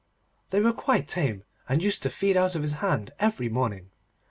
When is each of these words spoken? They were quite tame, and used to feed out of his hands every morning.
They 0.49 0.59
were 0.61 0.73
quite 0.73 1.07
tame, 1.07 1.43
and 1.69 1.83
used 1.83 2.01
to 2.01 2.09
feed 2.09 2.35
out 2.35 2.55
of 2.55 2.63
his 2.63 2.73
hands 2.81 3.11
every 3.19 3.49
morning. 3.49 3.91